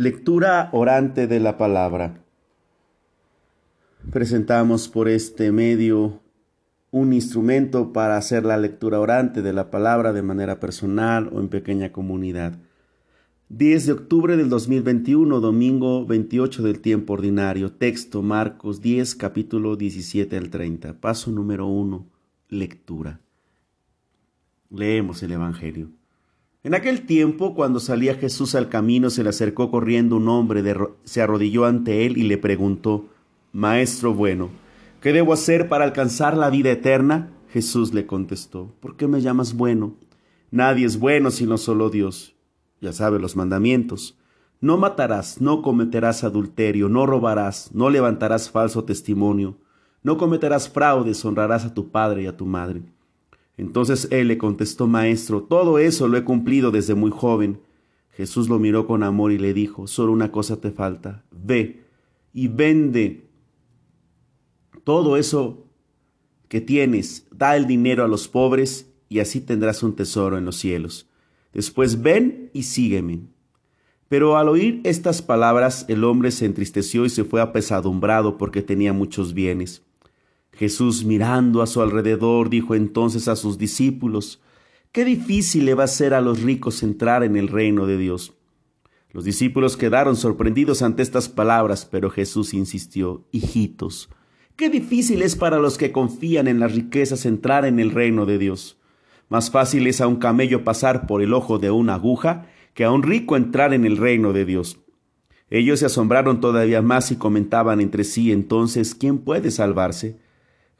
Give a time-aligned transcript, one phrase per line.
[0.00, 2.22] Lectura orante de la palabra.
[4.12, 6.20] Presentamos por este medio
[6.92, 11.48] un instrumento para hacer la lectura orante de la palabra de manera personal o en
[11.48, 12.60] pequeña comunidad.
[13.48, 17.72] 10 de octubre del 2021, domingo 28 del tiempo ordinario.
[17.72, 21.00] Texto Marcos 10, capítulo 17 al 30.
[21.00, 22.06] Paso número 1.
[22.50, 23.18] Lectura.
[24.70, 25.97] Leemos el Evangelio.
[26.68, 30.62] En aquel tiempo, cuando salía Jesús al camino, se le acercó corriendo un hombre,
[31.04, 33.06] se arrodilló ante él y le preguntó,
[33.54, 34.50] Maestro bueno,
[35.00, 37.30] ¿qué debo hacer para alcanzar la vida eterna?
[37.48, 39.94] Jesús le contestó, ¿por qué me llamas bueno?
[40.50, 42.36] Nadie es bueno sino solo Dios.
[42.82, 44.18] Ya sabe los mandamientos.
[44.60, 49.56] No matarás, no cometerás adulterio, no robarás, no levantarás falso testimonio,
[50.02, 52.82] no cometerás fraudes, honrarás a tu padre y a tu madre.
[53.58, 57.60] Entonces él le contestó, Maestro, todo eso lo he cumplido desde muy joven.
[58.12, 61.84] Jesús lo miró con amor y le dijo, solo una cosa te falta, ve
[62.32, 63.28] y vende
[64.84, 65.66] todo eso
[66.48, 70.56] que tienes, da el dinero a los pobres y así tendrás un tesoro en los
[70.56, 71.08] cielos.
[71.52, 73.22] Después ven y sígueme.
[74.08, 78.92] Pero al oír estas palabras el hombre se entristeció y se fue apesadumbrado porque tenía
[78.92, 79.82] muchos bienes.
[80.58, 84.40] Jesús mirando a su alrededor dijo entonces a sus discípulos,
[84.90, 88.34] Qué difícil le va a ser a los ricos entrar en el reino de Dios.
[89.12, 94.08] Los discípulos quedaron sorprendidos ante estas palabras, pero Jesús insistió, Hijitos,
[94.56, 98.38] qué difícil es para los que confían en las riquezas entrar en el reino de
[98.38, 98.78] Dios.
[99.28, 102.90] Más fácil es a un camello pasar por el ojo de una aguja que a
[102.90, 104.80] un rico entrar en el reino de Dios.
[105.50, 110.18] Ellos se asombraron todavía más y comentaban entre sí entonces, ¿quién puede salvarse?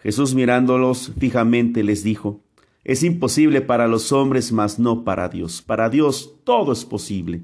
[0.00, 2.40] Jesús mirándolos fijamente les dijo,
[2.84, 5.60] Es imposible para los hombres, mas no para Dios.
[5.62, 7.42] Para Dios todo es posible.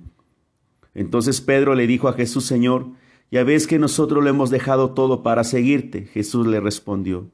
[0.94, 2.86] Entonces Pedro le dijo a Jesús, Señor,
[3.30, 6.06] ya ves que nosotros lo hemos dejado todo para seguirte.
[6.06, 7.30] Jesús le respondió,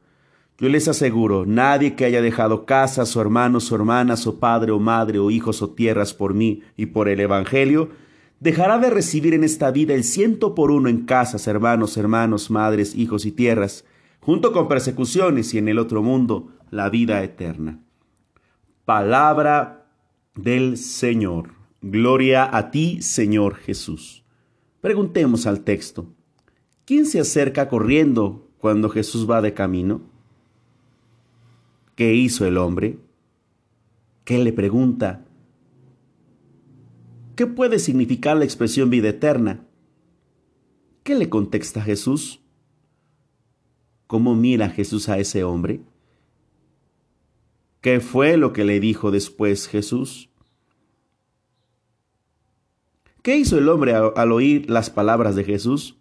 [0.58, 4.78] Yo les aseguro, nadie que haya dejado casas o hermanos o hermanas o padre o
[4.78, 7.90] madre o hijos o tierras por mí y por el Evangelio,
[8.40, 12.94] dejará de recibir en esta vida el ciento por uno en casas, hermanos, hermanos, madres,
[12.94, 13.84] hijos y tierras,
[14.20, 17.80] junto con persecuciones y en el otro mundo la vida eterna.
[18.84, 19.86] Palabra
[20.34, 21.54] del Señor.
[21.82, 24.24] Gloria a ti, Señor Jesús.
[24.80, 26.06] Preguntemos al texto.
[26.84, 30.02] ¿Quién se acerca corriendo cuando Jesús va de camino?
[31.94, 32.98] ¿Qué hizo el hombre?
[34.24, 35.24] ¿Qué le pregunta?
[37.36, 39.66] ¿Qué puede significar la expresión vida eterna?
[41.02, 42.39] ¿Qué le contesta Jesús?
[44.10, 45.82] ¿Cómo mira Jesús a ese hombre?
[47.80, 50.30] ¿Qué fue lo que le dijo después Jesús?
[53.22, 55.96] ¿Qué hizo el hombre al oír las palabras de Jesús?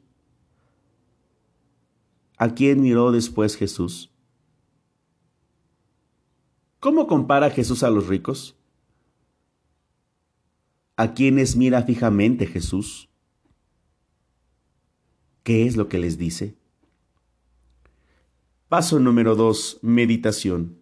[2.39, 4.11] ¿A quién miró después Jesús?
[6.79, 8.57] ¿Cómo compara Jesús a los ricos?
[10.95, 13.07] ¿A quiénes mira fijamente Jesús?
[15.43, 16.58] ¿Qué es lo que les dice?
[18.69, 19.79] Paso número 2.
[19.81, 20.77] Meditación.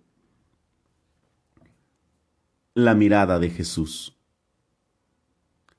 [2.73, 4.19] La mirada de Jesús.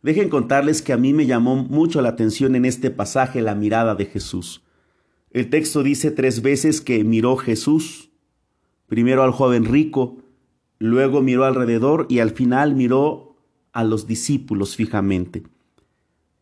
[0.00, 3.94] Dejen contarles que a mí me llamó mucho la atención en este pasaje la mirada
[3.94, 4.64] de Jesús.
[5.32, 8.08] El texto dice tres veces que miró Jesús,
[8.86, 10.16] primero al joven rico,
[10.78, 13.36] luego miró alrededor y al final miró
[13.72, 15.42] a los discípulos fijamente.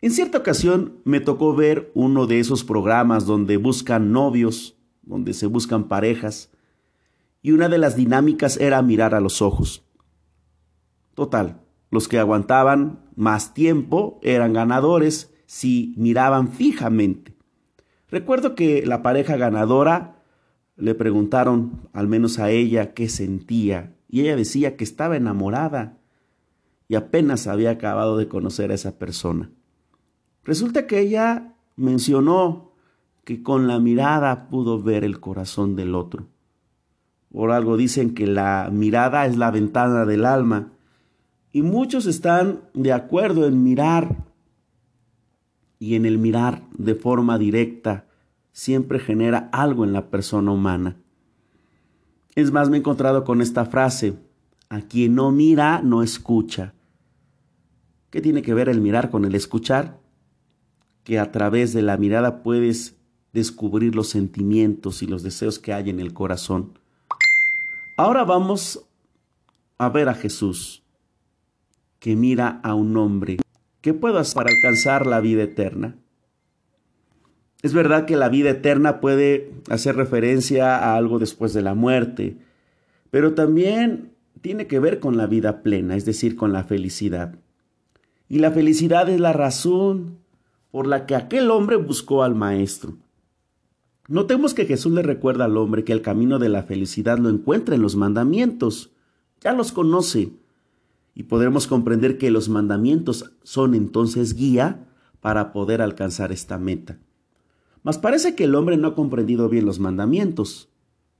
[0.00, 4.75] En cierta ocasión me tocó ver uno de esos programas donde buscan novios
[5.06, 6.50] donde se buscan parejas,
[7.41, 9.84] y una de las dinámicas era mirar a los ojos.
[11.15, 17.34] Total, los que aguantaban más tiempo eran ganadores si miraban fijamente.
[18.11, 20.22] Recuerdo que la pareja ganadora
[20.77, 25.99] le preguntaron, al menos a ella, qué sentía, y ella decía que estaba enamorada
[26.88, 29.50] y apenas había acabado de conocer a esa persona.
[30.44, 32.65] Resulta que ella mencionó
[33.26, 36.28] que con la mirada pudo ver el corazón del otro.
[37.32, 40.70] Por algo dicen que la mirada es la ventana del alma
[41.50, 44.14] y muchos están de acuerdo en mirar
[45.81, 48.06] y en el mirar de forma directa
[48.52, 50.94] siempre genera algo en la persona humana.
[52.37, 54.14] Es más, me he encontrado con esta frase,
[54.69, 56.75] a quien no mira, no escucha.
[58.11, 59.99] ¿Qué tiene que ver el mirar con el escuchar?
[61.02, 62.96] Que a través de la mirada puedes
[63.37, 66.79] descubrir los sentimientos y los deseos que hay en el corazón.
[67.97, 68.85] Ahora vamos
[69.79, 70.83] a ver a Jesús,
[72.00, 73.38] que mira a un hombre
[73.87, 75.94] ¿Qué puedo hacer para alcanzar la vida eterna?
[77.62, 82.37] Es verdad que la vida eterna puede hacer referencia a algo después de la muerte,
[83.12, 84.11] pero también
[84.41, 87.37] tiene que ver con la vida plena, es decir, con la felicidad.
[88.29, 90.19] Y la felicidad es la razón
[90.73, 92.97] por la que aquel hombre buscó al Maestro.
[94.08, 97.75] Notemos que Jesús le recuerda al hombre que el camino de la felicidad lo encuentra
[97.75, 98.93] en los mandamientos.
[99.41, 100.32] Ya los conoce.
[101.14, 104.87] Y podremos comprender que los mandamientos son entonces guía
[105.20, 106.99] para poder alcanzar esta meta.
[107.82, 110.69] Mas parece que el hombre no ha comprendido bien los mandamientos.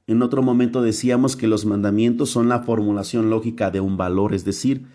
[0.07, 4.45] En otro momento decíamos que los mandamientos son la formulación lógica de un valor, es
[4.45, 4.87] decir,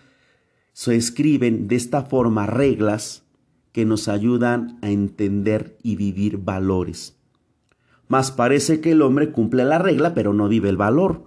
[0.72, 3.24] se escriben de esta forma reglas
[3.72, 7.18] que nos ayudan a entender y vivir valores.
[8.12, 11.24] Mas parece que el hombre cumple la regla pero no vive el valor.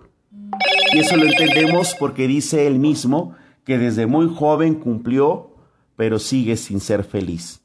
[0.93, 5.55] Y eso lo entendemos porque dice él mismo que desde muy joven cumplió
[5.95, 7.63] pero sigue sin ser feliz.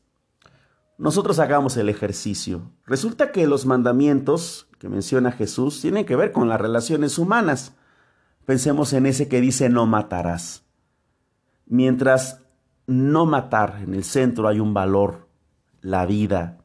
[0.96, 2.72] Nosotros hagamos el ejercicio.
[2.86, 7.74] Resulta que los mandamientos que menciona Jesús tienen que ver con las relaciones humanas.
[8.46, 10.64] Pensemos en ese que dice no matarás.
[11.66, 12.40] Mientras
[12.86, 15.28] no matar en el centro hay un valor,
[15.82, 16.56] la vida.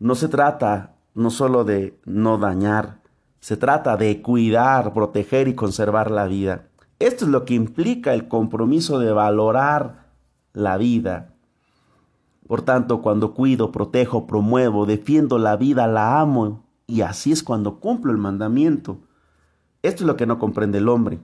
[0.00, 3.00] No se trata no solo de no dañar,
[3.40, 6.68] se trata de cuidar, proteger y conservar la vida.
[6.98, 10.08] Esto es lo que implica el compromiso de valorar
[10.52, 11.34] la vida.
[12.46, 17.78] Por tanto, cuando cuido, protejo, promuevo, defiendo la vida, la amo, y así es cuando
[17.78, 19.00] cumplo el mandamiento.
[19.82, 21.20] Esto es lo que no comprende el hombre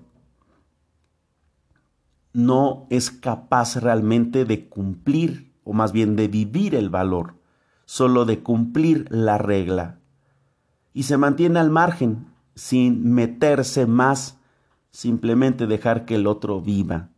[2.35, 7.37] no es capaz realmente de cumplir, o más bien de vivir el valor,
[7.85, 9.99] solo de cumplir la regla.
[10.93, 14.39] Y se mantiene al margen, sin meterse más,
[14.91, 17.11] simplemente dejar que el otro viva.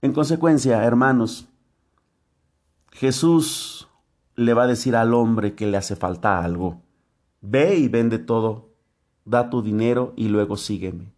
[0.00, 1.48] En consecuencia, hermanos,
[2.90, 3.88] Jesús
[4.34, 6.80] le va a decir al hombre que le hace falta algo.
[7.40, 8.72] Ve y vende todo,
[9.24, 11.12] da tu dinero y luego sígueme.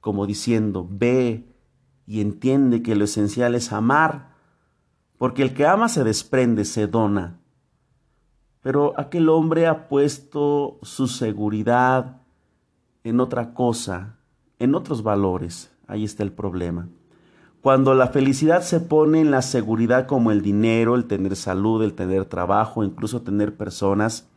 [0.00, 1.48] Como diciendo, ve
[2.06, 4.32] y entiende que lo esencial es amar,
[5.18, 7.41] porque el que ama se desprende, se dona.
[8.62, 12.22] Pero aquel hombre ha puesto su seguridad
[13.04, 14.16] en otra cosa,
[14.58, 15.72] en otros valores.
[15.86, 16.88] Ahí está el problema.
[17.60, 21.94] Cuando la felicidad se pone en la seguridad como el dinero, el tener salud, el
[21.94, 24.28] tener trabajo, incluso tener personas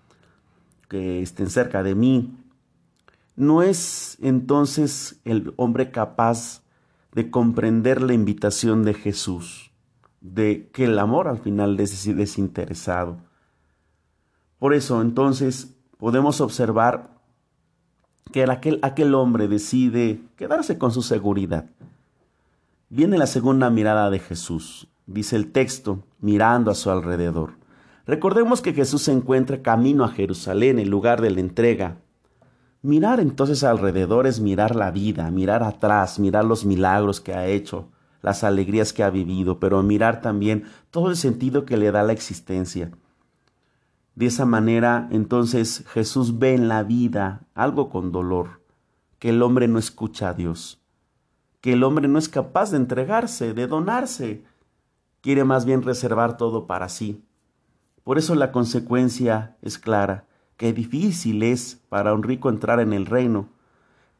[0.89, 2.37] que estén cerca de mí,
[3.35, 6.61] no es entonces el hombre capaz
[7.13, 9.71] de comprender la invitación de Jesús,
[10.21, 13.17] de que el amor al final es desinteresado.
[14.65, 17.11] Por eso entonces podemos observar
[18.31, 21.65] que aquel, aquel hombre decide quedarse con su seguridad.
[22.89, 27.51] Viene la segunda mirada de Jesús, dice el texto, mirando a su alrededor.
[28.07, 31.97] Recordemos que Jesús se encuentra camino a Jerusalén, el lugar de la entrega,
[32.81, 37.89] Mirar entonces alrededor es mirar la vida, mirar atrás, mirar los milagros que ha hecho,
[38.23, 42.13] las alegrías que ha vivido, pero mirar también todo el sentido que le da la
[42.13, 42.89] existencia.
[44.15, 48.61] De esa manera, entonces Jesús ve en la vida algo con dolor,
[49.19, 50.81] que el hombre no escucha a Dios,
[51.61, 54.43] que el hombre no es capaz de entregarse, de donarse,
[55.21, 57.23] quiere más bien reservar todo para sí.
[58.03, 60.25] Por eso la consecuencia es clara
[60.57, 63.49] Qué difícil es para un rico entrar en el reino.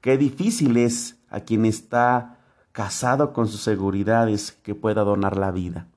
[0.01, 2.39] Qué difícil es a quien está
[2.71, 5.87] casado con sus seguridades que pueda donar la vida.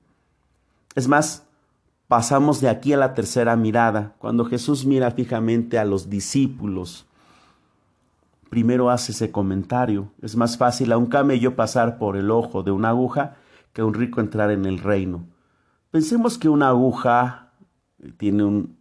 [0.95, 1.45] Es más,
[2.09, 7.05] pasamos de aquí a la tercera mirada, cuando Jesús mira fijamente a los discípulos.
[8.49, 10.09] Primero hace ese comentario.
[10.19, 13.35] Es más fácil a un camello pasar por el ojo de una aguja
[13.73, 15.23] que a un rico entrar en el reino.
[15.91, 17.51] Pensemos que una aguja
[18.17, 18.79] tiene un,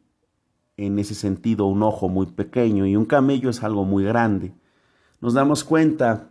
[0.79, 4.55] en ese sentido un ojo muy pequeño y un camello es algo muy grande.
[5.21, 6.31] Nos damos cuenta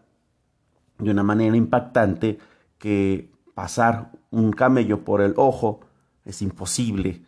[0.98, 2.40] de una manera impactante
[2.80, 5.82] que pasar un camello por el ojo
[6.28, 7.24] es imposible.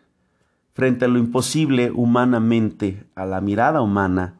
[0.72, 4.38] Frente a lo imposible humanamente, a la mirada humana,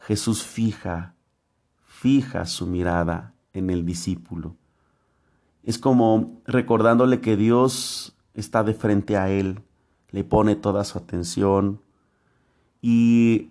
[0.00, 1.14] Jesús fija,
[1.86, 4.56] fija su mirada en el discípulo.
[5.62, 9.62] Es como recordándole que Dios está de frente a él,
[10.10, 11.80] le pone toda su atención,
[12.82, 13.50] y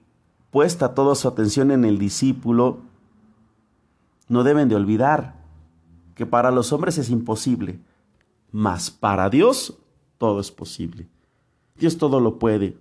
[0.52, 2.80] puesta toda su atención en el discípulo,
[4.28, 5.36] no deben de olvidar
[6.16, 7.80] que para los hombres es imposible,
[8.52, 9.81] mas para Dios
[10.22, 11.08] todo es posible.
[11.76, 12.78] Dios todo lo puede.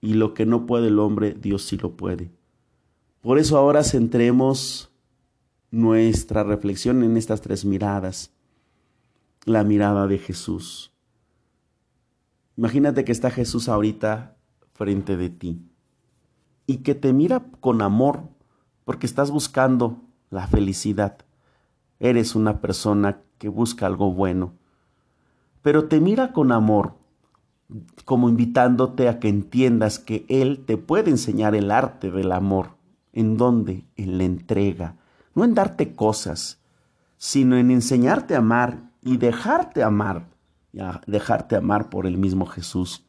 [0.00, 2.32] Y lo que no puede el hombre, Dios sí lo puede.
[3.20, 4.90] Por eso ahora centremos
[5.70, 8.32] nuestra reflexión en estas tres miradas.
[9.44, 10.92] la mirada de Jesús.
[12.56, 14.36] Imagínate que está Jesús ahorita
[14.72, 15.60] frente de ti
[16.66, 18.24] y que te mira con amor
[18.84, 21.18] porque estás buscando la felicidad.
[22.00, 24.54] Eres una persona que busca algo bueno,
[25.66, 26.94] pero te mira con amor,
[28.04, 32.76] como invitándote a que entiendas que Él te puede enseñar el arte del amor.
[33.12, 33.84] ¿En dónde?
[33.96, 34.94] En la entrega,
[35.34, 36.60] no en darte cosas,
[37.16, 40.28] sino en enseñarte a amar y dejarte amar,
[41.08, 43.04] dejarte amar por el mismo Jesús.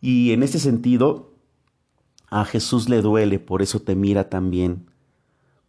[0.00, 1.34] Y en ese sentido,
[2.30, 4.90] a Jesús le duele, por eso te mira también,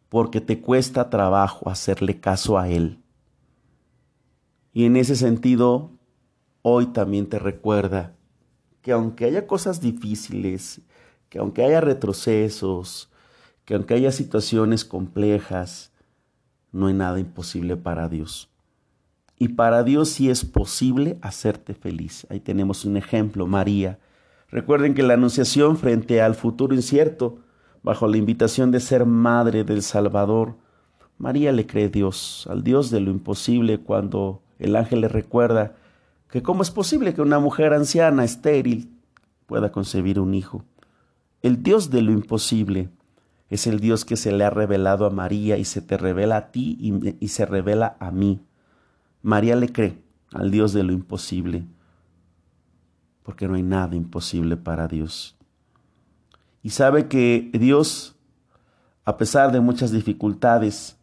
[0.10, 3.03] porque te cuesta trabajo hacerle caso a Él.
[4.74, 5.92] Y en ese sentido,
[6.64, 8.16] hoy también te recuerda
[8.82, 10.82] que aunque haya cosas difíciles,
[11.30, 13.12] que aunque haya retrocesos,
[13.66, 15.94] que aunque haya situaciones complejas,
[16.72, 18.50] no hay nada imposible para Dios.
[19.38, 22.28] Y para Dios sí es posible hacerte feliz.
[22.30, 24.00] Ahí tenemos un ejemplo, María.
[24.50, 27.40] Recuerden que la anunciación frente al futuro incierto,
[27.84, 30.58] bajo la invitación de ser madre del Salvador,
[31.18, 35.76] María le cree Dios, al Dios de lo imposible, cuando el ángel le recuerda
[36.30, 38.92] que cómo es posible que una mujer anciana, estéril,
[39.46, 40.64] pueda concebir un hijo.
[41.42, 42.90] El Dios de lo imposible
[43.50, 46.52] es el Dios que se le ha revelado a María y se te revela a
[46.52, 46.78] ti
[47.20, 48.42] y, se revela a mí.
[49.22, 51.66] María le cree al Dios de lo imposible,
[53.22, 55.38] porque no hay nada imposible para Dios.
[56.64, 58.16] Y sabe que Dios,
[59.06, 60.98] a pesar de muchas dificultades,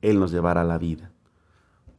[0.00, 1.12] Él nos llevará a la vida.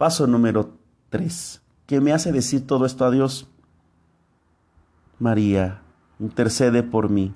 [0.01, 0.79] Paso número
[1.10, 1.62] tres.
[1.86, 3.48] ¿Qué me hace decir todo esto a Dios?
[5.20, 5.84] María,
[6.20, 7.34] intercede por mí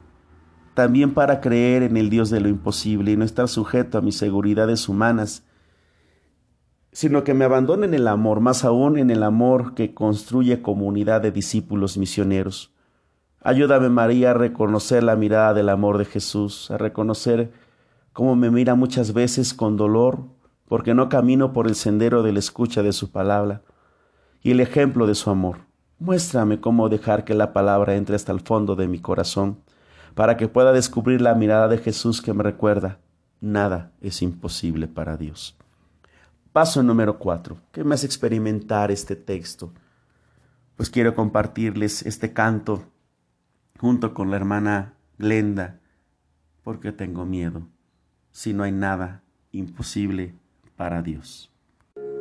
[0.73, 4.17] también para creer en el Dios de lo imposible y no estar sujeto a mis
[4.17, 5.45] seguridades humanas,
[6.91, 11.21] sino que me abandone en el amor, más aún en el amor que construye comunidad
[11.21, 12.73] de discípulos misioneros.
[13.41, 17.51] Ayúdame, María, a reconocer la mirada del amor de Jesús, a reconocer
[18.11, 20.33] cómo me mira muchas veces con dolor,
[20.67, 23.61] porque no camino por el sendero de la escucha de su palabra
[24.41, 25.59] y el ejemplo de su amor.
[25.99, 29.59] Muéstrame cómo dejar que la palabra entre hasta el fondo de mi corazón
[30.13, 32.99] para que pueda descubrir la mirada de Jesús que me recuerda,
[33.41, 35.57] nada es imposible para Dios.
[36.51, 37.57] Paso número cuatro.
[37.71, 39.73] ¿Qué me hace experimentar este texto?
[40.77, 42.85] Pues quiero compartirles este canto
[43.79, 45.79] junto con la hermana Glenda,
[46.63, 47.67] porque tengo miedo,
[48.31, 50.35] si no hay nada imposible
[50.75, 51.49] para Dios.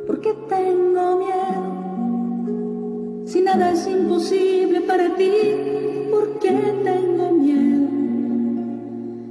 [0.07, 1.85] Porque tengo miedo,
[3.25, 5.31] si nada es imposible para ti,
[6.11, 6.51] ¿por qué
[6.83, 7.89] tengo miedo?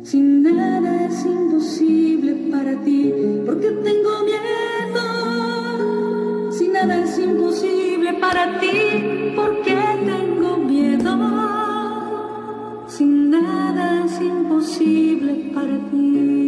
[0.02, 3.12] Si nada es imposible para ti,
[3.46, 5.04] porque tengo miedo.
[6.52, 11.16] Si nada es imposible para ti, porque tengo miedo.
[12.86, 16.43] Si nada es imposible para ti.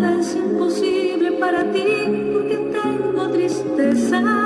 [0.00, 1.84] nada es imposible para ti,
[2.32, 4.43] porque tengo tristeza.